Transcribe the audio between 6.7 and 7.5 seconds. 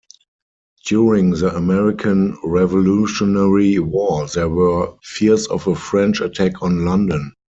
London.